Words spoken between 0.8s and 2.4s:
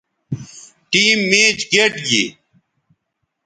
ٹیم میچ گئٹ گی